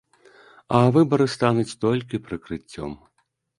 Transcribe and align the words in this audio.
А 0.77 0.79
выбары 0.95 1.27
стануць 1.35 1.77
толькі 1.87 2.23
прыкрыццём. 2.31 3.01